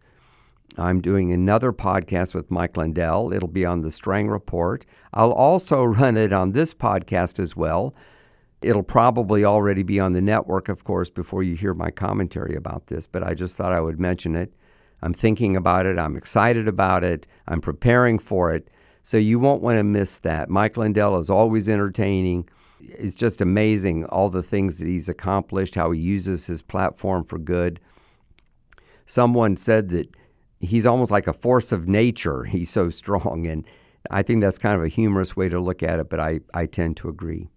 I'm 0.76 1.02
doing 1.02 1.32
another 1.32 1.72
podcast 1.72 2.34
with 2.34 2.50
Mike 2.50 2.78
Lindell. 2.78 3.32
It'll 3.32 3.48
be 3.48 3.64
on 3.64 3.82
the 3.82 3.92
Strang 3.92 4.28
Report. 4.28 4.88
I'll 5.14 5.34
also 5.34 5.84
run 6.00 6.18
it 6.18 6.34
on 6.34 6.54
this 6.54 6.74
podcast 6.74 7.38
as 7.38 7.56
well. 7.56 7.94
It'll 8.62 8.84
probably 8.84 9.46
already 9.46 9.84
be 9.84 10.00
on 10.00 10.14
the 10.14 10.22
network, 10.22 10.68
of 10.68 10.84
course, 10.84 11.10
before 11.10 11.44
you 11.44 11.56
hear 11.56 11.74
my 11.74 11.92
commentary 11.92 12.56
about 12.56 12.88
this, 12.88 13.06
but 13.06 13.24
I 13.24 13.34
just 13.34 13.56
thought 13.56 13.72
I 13.72 13.82
would 13.82 14.00
mention 14.00 14.36
it. 14.36 14.54
I'm 15.02 15.14
thinking 15.14 15.56
about 15.56 15.86
it. 15.86 16.00
I'm 16.00 16.18
excited 16.18 16.68
about 16.68 17.04
it. 17.04 17.28
I'm 17.48 17.62
preparing 17.62 18.18
for 18.18 18.54
it. 18.54 18.70
So 19.04 19.18
you 19.18 19.40
won't 19.40 19.62
want 19.62 19.78
to 19.78 19.84
miss 19.84 20.18
that. 20.18 20.50
Mike 20.50 20.76
Lindell 20.76 21.20
is 21.20 21.30
always 21.30 21.70
entertaining. 21.70 22.50
It's 22.82 23.16
just 23.16 23.42
amazing 23.42 24.06
all 24.06 24.30
the 24.30 24.44
things 24.44 24.78
that 24.78 24.88
he's 24.88 25.08
accomplished, 25.08 25.76
how 25.76 25.92
he 25.92 26.00
uses 26.00 26.48
his 26.48 26.62
platform 26.62 27.24
for 27.24 27.38
good. 27.38 27.80
Someone 29.06 29.56
said 29.56 29.90
that 29.90 30.14
he's 30.60 30.86
almost 30.86 31.12
like 31.12 31.28
a 31.28 31.34
force 31.34 31.72
of 31.72 31.88
nature. 31.88 32.44
He's 32.46 32.70
so 32.70 32.90
strong. 32.90 33.46
And 33.48 33.66
I 34.10 34.24
think 34.24 34.42
that's 34.42 34.58
kind 34.58 34.76
of 34.76 34.84
a 34.84 34.90
humorous 34.90 35.36
way 35.36 35.48
to 35.48 35.60
look 35.60 35.84
at 35.84 36.00
it, 36.00 36.10
but 36.10 36.20
I, 36.20 36.42
I 36.54 36.66
tend 36.66 36.98
to 36.98 37.10
agree. 37.10 37.50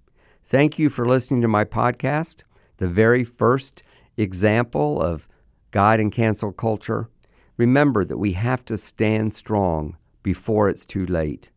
Thank 0.50 0.80
you 0.80 0.90
for 0.90 1.06
listening 1.06 1.42
to 1.42 1.48
my 1.48 1.64
podcast, 1.64 2.42
the 2.78 2.88
very 2.88 3.22
first 3.22 3.84
example 4.16 5.00
of 5.00 5.28
God 5.70 6.00
and 6.00 6.10
cancel 6.10 6.50
culture. 6.50 7.08
Remember 7.56 8.04
that 8.04 8.18
we 8.18 8.32
have 8.32 8.64
to 8.64 8.76
stand 8.76 9.32
strong 9.32 9.96
before 10.24 10.68
it's 10.68 10.84
too 10.84 11.06
late. 11.06 11.52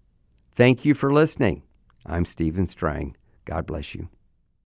Thank 0.54 0.86
you 0.86 0.94
for 0.94 1.12
listening. 1.12 1.64
I'm 2.06 2.24
Stephen 2.24 2.68
Strang. 2.68 3.18
God 3.46 3.66
bless 3.66 3.96
you. 3.96 4.10